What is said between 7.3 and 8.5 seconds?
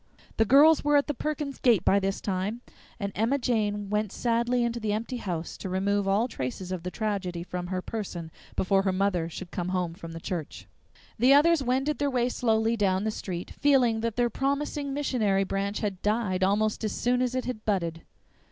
from her person